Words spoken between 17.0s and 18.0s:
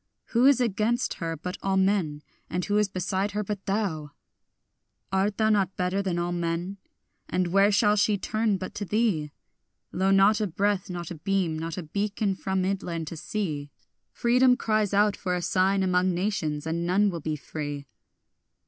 will be free.